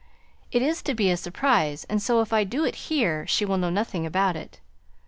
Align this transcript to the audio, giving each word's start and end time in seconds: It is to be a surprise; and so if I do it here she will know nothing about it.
It 0.51 0.63
is 0.63 0.81
to 0.81 0.95
be 0.95 1.11
a 1.11 1.15
surprise; 1.15 1.83
and 1.87 2.01
so 2.01 2.21
if 2.21 2.33
I 2.33 2.43
do 2.43 2.65
it 2.65 2.73
here 2.89 3.27
she 3.27 3.45
will 3.45 3.59
know 3.59 3.69
nothing 3.69 4.03
about 4.03 4.35
it. 4.35 4.59